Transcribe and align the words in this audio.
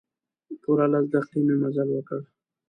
پوره 0.61 0.85
لس 0.93 1.05
دقیقې 1.13 1.39
مې 1.47 1.55
مزل 1.61 1.89
وکړ. 1.93 2.19